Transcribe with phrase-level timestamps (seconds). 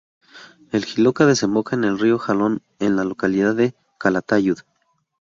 [0.71, 4.57] El Jiloca desemboca en el río Jalón en la localidad de Calatayud.